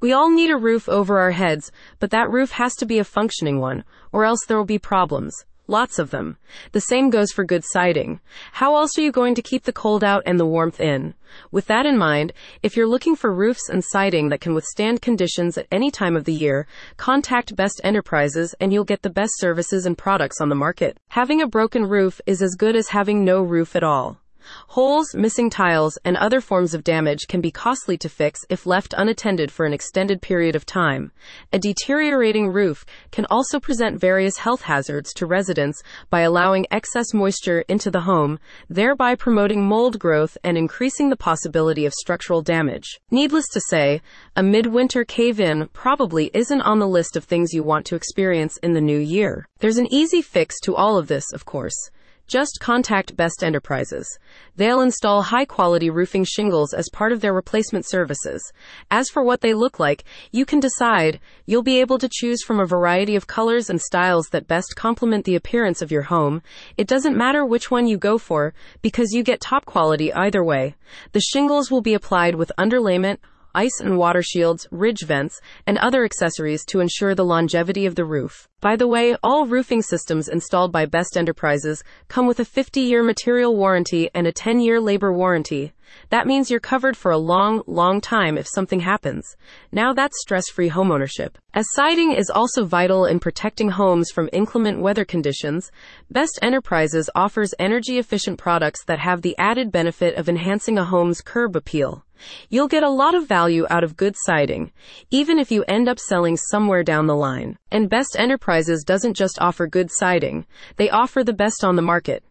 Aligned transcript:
We 0.00 0.14
all 0.14 0.30
need 0.30 0.50
a 0.50 0.56
roof 0.56 0.88
over 0.88 1.20
our 1.20 1.32
heads, 1.32 1.70
but 1.98 2.10
that 2.10 2.30
roof 2.30 2.52
has 2.52 2.74
to 2.76 2.86
be 2.86 2.98
a 2.98 3.04
functioning 3.04 3.60
one, 3.60 3.84
or 4.12 4.24
else 4.24 4.40
there 4.48 4.56
will 4.56 4.64
be 4.64 4.78
problems. 4.78 5.44
Lots 5.66 5.98
of 5.98 6.10
them. 6.10 6.38
The 6.72 6.80
same 6.80 7.10
goes 7.10 7.30
for 7.30 7.44
good 7.44 7.64
siding. 7.64 8.18
How 8.52 8.76
else 8.76 8.98
are 8.98 9.02
you 9.02 9.12
going 9.12 9.34
to 9.34 9.42
keep 9.42 9.64
the 9.64 9.72
cold 9.72 10.02
out 10.02 10.22
and 10.24 10.40
the 10.40 10.46
warmth 10.46 10.80
in? 10.80 11.14
With 11.52 11.66
that 11.66 11.86
in 11.86 11.98
mind, 11.98 12.32
if 12.62 12.76
you're 12.76 12.88
looking 12.88 13.14
for 13.14 13.32
roofs 13.32 13.68
and 13.68 13.84
siding 13.84 14.30
that 14.30 14.40
can 14.40 14.54
withstand 14.54 15.02
conditions 15.02 15.56
at 15.56 15.68
any 15.70 15.90
time 15.90 16.16
of 16.16 16.24
the 16.24 16.32
year, 16.32 16.66
contact 16.96 17.54
Best 17.54 17.80
Enterprises 17.84 18.54
and 18.58 18.72
you'll 18.72 18.84
get 18.84 19.02
the 19.02 19.10
best 19.10 19.38
services 19.38 19.86
and 19.86 19.96
products 19.96 20.40
on 20.40 20.48
the 20.48 20.54
market. 20.54 20.96
Having 21.10 21.42
a 21.42 21.46
broken 21.46 21.84
roof 21.84 22.20
is 22.26 22.42
as 22.42 22.56
good 22.56 22.74
as 22.74 22.88
having 22.88 23.24
no 23.24 23.42
roof 23.42 23.76
at 23.76 23.84
all. 23.84 24.18
Holes, 24.68 25.14
missing 25.14 25.50
tiles, 25.50 25.98
and 26.04 26.16
other 26.16 26.40
forms 26.40 26.74
of 26.74 26.84
damage 26.84 27.26
can 27.28 27.40
be 27.40 27.50
costly 27.50 27.96
to 27.98 28.08
fix 28.08 28.40
if 28.48 28.66
left 28.66 28.94
unattended 28.96 29.50
for 29.50 29.66
an 29.66 29.72
extended 29.72 30.22
period 30.22 30.56
of 30.56 30.66
time. 30.66 31.12
A 31.52 31.58
deteriorating 31.58 32.48
roof 32.48 32.84
can 33.12 33.26
also 33.30 33.60
present 33.60 34.00
various 34.00 34.38
health 34.38 34.62
hazards 34.62 35.12
to 35.14 35.26
residents 35.26 35.82
by 36.08 36.20
allowing 36.20 36.66
excess 36.70 37.12
moisture 37.12 37.60
into 37.68 37.90
the 37.90 38.00
home, 38.00 38.38
thereby 38.68 39.14
promoting 39.14 39.66
mold 39.66 39.98
growth 39.98 40.38
and 40.42 40.56
increasing 40.56 41.10
the 41.10 41.16
possibility 41.16 41.86
of 41.86 41.94
structural 41.94 42.42
damage. 42.42 43.00
Needless 43.10 43.46
to 43.52 43.60
say, 43.60 44.00
a 44.36 44.42
midwinter 44.42 45.04
cave 45.04 45.40
in 45.40 45.68
probably 45.72 46.30
isn't 46.34 46.62
on 46.62 46.78
the 46.78 46.88
list 46.88 47.16
of 47.16 47.24
things 47.24 47.52
you 47.52 47.62
want 47.62 47.86
to 47.86 47.96
experience 47.96 48.56
in 48.62 48.72
the 48.72 48.80
new 48.80 48.98
year. 48.98 49.46
There's 49.58 49.78
an 49.78 49.92
easy 49.92 50.22
fix 50.22 50.58
to 50.60 50.74
all 50.74 50.96
of 50.96 51.08
this, 51.08 51.32
of 51.32 51.44
course. 51.44 51.90
Just 52.30 52.60
contact 52.60 53.16
Best 53.16 53.42
Enterprises. 53.42 54.06
They'll 54.54 54.82
install 54.82 55.20
high 55.20 55.44
quality 55.44 55.90
roofing 55.90 56.22
shingles 56.22 56.72
as 56.72 56.88
part 56.92 57.10
of 57.10 57.20
their 57.20 57.34
replacement 57.34 57.88
services. 57.88 58.52
As 58.88 59.08
for 59.08 59.24
what 59.24 59.40
they 59.40 59.52
look 59.52 59.80
like, 59.80 60.04
you 60.30 60.46
can 60.46 60.60
decide. 60.60 61.18
You'll 61.44 61.64
be 61.64 61.80
able 61.80 61.98
to 61.98 62.08
choose 62.08 62.44
from 62.44 62.60
a 62.60 62.66
variety 62.66 63.16
of 63.16 63.26
colors 63.26 63.68
and 63.68 63.80
styles 63.80 64.28
that 64.28 64.46
best 64.46 64.76
complement 64.76 65.24
the 65.24 65.34
appearance 65.34 65.82
of 65.82 65.90
your 65.90 66.02
home. 66.02 66.40
It 66.76 66.86
doesn't 66.86 67.16
matter 67.16 67.44
which 67.44 67.68
one 67.68 67.88
you 67.88 67.98
go 67.98 68.16
for, 68.16 68.54
because 68.80 69.10
you 69.10 69.24
get 69.24 69.40
top 69.40 69.66
quality 69.66 70.12
either 70.12 70.44
way. 70.44 70.76
The 71.10 71.20
shingles 71.20 71.68
will 71.68 71.82
be 71.82 71.94
applied 71.94 72.36
with 72.36 72.52
underlayment, 72.56 73.18
ice 73.54 73.80
and 73.80 73.98
water 73.98 74.22
shields, 74.22 74.66
ridge 74.70 75.04
vents, 75.04 75.40
and 75.66 75.78
other 75.78 76.04
accessories 76.04 76.64
to 76.66 76.80
ensure 76.80 77.14
the 77.14 77.24
longevity 77.24 77.86
of 77.86 77.94
the 77.94 78.04
roof. 78.04 78.48
By 78.60 78.76
the 78.76 78.86
way, 78.86 79.16
all 79.22 79.46
roofing 79.46 79.82
systems 79.82 80.28
installed 80.28 80.72
by 80.72 80.86
Best 80.86 81.16
Enterprises 81.16 81.82
come 82.08 82.26
with 82.26 82.40
a 82.40 82.44
50 82.44 82.80
year 82.80 83.02
material 83.02 83.56
warranty 83.56 84.10
and 84.14 84.26
a 84.26 84.32
10 84.32 84.60
year 84.60 84.80
labor 84.80 85.12
warranty. 85.12 85.72
That 86.10 86.26
means 86.26 86.50
you're 86.50 86.60
covered 86.60 86.96
for 86.96 87.10
a 87.10 87.18
long, 87.18 87.62
long 87.66 88.00
time 88.00 88.36
if 88.36 88.48
something 88.48 88.80
happens. 88.80 89.36
Now 89.72 89.92
that's 89.92 90.20
stress 90.20 90.48
free 90.48 90.70
homeownership. 90.70 91.34
As 91.52 91.66
siding 91.72 92.12
is 92.12 92.30
also 92.30 92.64
vital 92.64 93.04
in 93.04 93.20
protecting 93.20 93.70
homes 93.70 94.10
from 94.10 94.30
inclement 94.32 94.80
weather 94.80 95.04
conditions, 95.04 95.70
Best 96.10 96.38
Enterprises 96.42 97.10
offers 97.14 97.54
energy 97.58 97.98
efficient 97.98 98.38
products 98.38 98.84
that 98.84 99.00
have 99.00 99.22
the 99.22 99.36
added 99.38 99.72
benefit 99.72 100.16
of 100.16 100.28
enhancing 100.28 100.78
a 100.78 100.84
home's 100.84 101.20
curb 101.20 101.56
appeal. 101.56 102.04
You'll 102.48 102.68
get 102.68 102.82
a 102.82 102.90
lot 102.90 103.14
of 103.14 103.26
value 103.26 103.66
out 103.70 103.82
of 103.82 103.96
good 103.96 104.14
siding, 104.16 104.72
even 105.10 105.38
if 105.38 105.50
you 105.50 105.64
end 105.64 105.88
up 105.88 105.98
selling 105.98 106.36
somewhere 106.36 106.82
down 106.82 107.06
the 107.06 107.16
line. 107.16 107.58
And 107.70 107.88
Best 107.88 108.16
Enterprises 108.18 108.84
doesn't 108.84 109.14
just 109.14 109.38
offer 109.40 109.66
good 109.66 109.90
siding, 109.90 110.46
they 110.76 110.90
offer 110.90 111.24
the 111.24 111.32
best 111.32 111.64
on 111.64 111.76
the 111.76 111.82
market. 111.82 112.22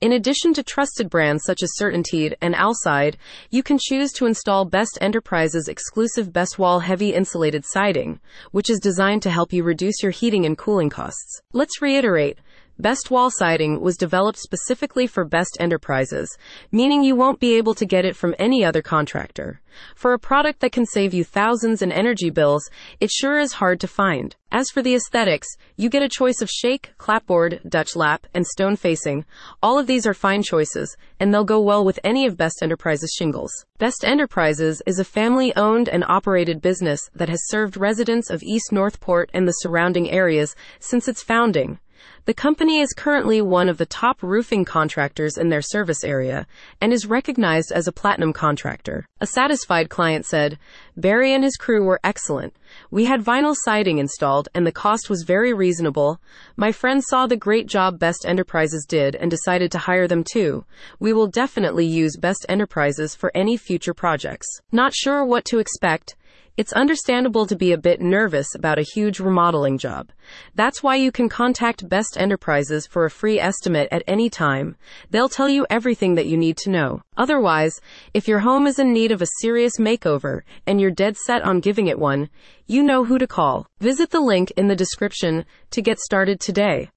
In 0.00 0.12
addition 0.12 0.54
to 0.54 0.62
trusted 0.62 1.10
brands 1.10 1.44
such 1.44 1.62
as 1.62 1.72
CertainTeed 1.80 2.34
and 2.40 2.54
Alside, 2.54 3.16
you 3.50 3.62
can 3.62 3.78
choose 3.80 4.12
to 4.12 4.26
install 4.26 4.64
Best 4.64 4.98
Enterprises 5.00 5.68
exclusive 5.68 6.32
Best 6.32 6.58
Wall 6.58 6.80
heavy 6.80 7.14
insulated 7.14 7.64
siding, 7.64 8.20
which 8.52 8.70
is 8.70 8.80
designed 8.80 9.22
to 9.22 9.30
help 9.30 9.52
you 9.52 9.62
reduce 9.62 10.02
your 10.02 10.12
heating 10.12 10.46
and 10.46 10.56
cooling 10.56 10.90
costs. 10.90 11.40
Let's 11.52 11.82
reiterate. 11.82 12.38
Best 12.80 13.10
Wall 13.10 13.28
Siding 13.28 13.80
was 13.80 13.96
developed 13.96 14.38
specifically 14.38 15.08
for 15.08 15.24
Best 15.24 15.56
Enterprises, 15.58 16.38
meaning 16.70 17.02
you 17.02 17.16
won't 17.16 17.40
be 17.40 17.56
able 17.56 17.74
to 17.74 17.84
get 17.84 18.04
it 18.04 18.14
from 18.14 18.36
any 18.38 18.64
other 18.64 18.82
contractor. 18.82 19.60
For 19.96 20.12
a 20.12 20.18
product 20.18 20.60
that 20.60 20.70
can 20.70 20.86
save 20.86 21.12
you 21.12 21.24
thousands 21.24 21.82
in 21.82 21.90
energy 21.90 22.30
bills, 22.30 22.70
it 23.00 23.10
sure 23.10 23.40
is 23.40 23.54
hard 23.54 23.80
to 23.80 23.88
find. 23.88 24.36
As 24.52 24.70
for 24.70 24.80
the 24.80 24.94
aesthetics, 24.94 25.48
you 25.76 25.90
get 25.90 26.04
a 26.04 26.08
choice 26.08 26.40
of 26.40 26.48
shake, 26.48 26.92
clapboard, 26.98 27.60
Dutch 27.68 27.96
lap, 27.96 28.28
and 28.32 28.46
stone 28.46 28.76
facing. 28.76 29.24
All 29.60 29.76
of 29.76 29.88
these 29.88 30.06
are 30.06 30.14
fine 30.14 30.44
choices, 30.44 30.96
and 31.18 31.34
they'll 31.34 31.44
go 31.44 31.60
well 31.60 31.84
with 31.84 31.98
any 32.04 32.26
of 32.26 32.36
Best 32.36 32.62
Enterprises 32.62 33.12
shingles. 33.18 33.52
Best 33.78 34.04
Enterprises 34.04 34.82
is 34.86 35.00
a 35.00 35.04
family 35.04 35.54
owned 35.56 35.88
and 35.88 36.04
operated 36.06 36.62
business 36.62 37.10
that 37.12 37.28
has 37.28 37.48
served 37.48 37.76
residents 37.76 38.30
of 38.30 38.42
East 38.44 38.70
Northport 38.70 39.30
and 39.34 39.48
the 39.48 39.52
surrounding 39.52 40.10
areas 40.10 40.54
since 40.78 41.08
its 41.08 41.24
founding. 41.24 41.80
The 42.24 42.34
company 42.34 42.80
is 42.80 42.92
currently 42.92 43.40
one 43.40 43.68
of 43.68 43.78
the 43.78 43.86
top 43.86 44.22
roofing 44.22 44.64
contractors 44.64 45.38
in 45.38 45.48
their 45.48 45.62
service 45.62 46.04
area 46.04 46.46
and 46.80 46.92
is 46.92 47.06
recognized 47.06 47.72
as 47.72 47.88
a 47.88 47.92
platinum 47.92 48.32
contractor. 48.32 49.06
A 49.20 49.26
satisfied 49.26 49.88
client 49.88 50.26
said, 50.26 50.58
Barry 50.96 51.32
and 51.32 51.42
his 51.42 51.56
crew 51.56 51.84
were 51.84 52.00
excellent. 52.04 52.54
We 52.90 53.06
had 53.06 53.24
vinyl 53.24 53.54
siding 53.56 53.98
installed 53.98 54.48
and 54.54 54.66
the 54.66 54.72
cost 54.72 55.08
was 55.08 55.22
very 55.22 55.54
reasonable. 55.54 56.20
My 56.56 56.70
friend 56.70 57.02
saw 57.02 57.26
the 57.26 57.36
great 57.36 57.66
job 57.66 57.98
Best 57.98 58.26
Enterprises 58.26 58.84
did 58.86 59.14
and 59.14 59.30
decided 59.30 59.72
to 59.72 59.78
hire 59.78 60.06
them 60.06 60.22
too. 60.22 60.64
We 61.00 61.12
will 61.12 61.28
definitely 61.28 61.86
use 61.86 62.16
Best 62.16 62.44
Enterprises 62.48 63.14
for 63.14 63.32
any 63.34 63.56
future 63.56 63.94
projects. 63.94 64.46
Not 64.70 64.94
sure 64.94 65.24
what 65.24 65.44
to 65.46 65.58
expect? 65.58 66.14
It's 66.58 66.72
understandable 66.72 67.46
to 67.46 67.54
be 67.54 67.70
a 67.70 67.78
bit 67.78 68.00
nervous 68.00 68.52
about 68.52 68.80
a 68.80 68.86
huge 68.94 69.20
remodeling 69.20 69.78
job. 69.78 70.10
That's 70.56 70.82
why 70.82 70.96
you 70.96 71.12
can 71.12 71.28
contact 71.28 71.88
Best 71.88 72.16
Enterprises 72.18 72.84
for 72.84 73.04
a 73.04 73.10
free 73.10 73.38
estimate 73.38 73.86
at 73.92 74.02
any 74.08 74.28
time. 74.28 74.74
They'll 75.08 75.28
tell 75.28 75.48
you 75.48 75.68
everything 75.70 76.16
that 76.16 76.26
you 76.26 76.36
need 76.36 76.56
to 76.56 76.70
know. 76.70 77.02
Otherwise, 77.16 77.80
if 78.12 78.26
your 78.26 78.40
home 78.40 78.66
is 78.66 78.80
in 78.80 78.92
need 78.92 79.12
of 79.12 79.22
a 79.22 79.34
serious 79.40 79.78
makeover 79.78 80.40
and 80.66 80.80
you're 80.80 80.90
dead 80.90 81.16
set 81.16 81.42
on 81.42 81.60
giving 81.60 81.86
it 81.86 81.96
one, 81.96 82.28
you 82.66 82.82
know 82.82 83.04
who 83.04 83.18
to 83.18 83.26
call. 83.26 83.66
Visit 83.78 84.10
the 84.10 84.20
link 84.20 84.52
in 84.56 84.66
the 84.66 84.76
description 84.76 85.44
to 85.70 85.80
get 85.80 85.98
started 85.98 86.40
today. 86.40 86.86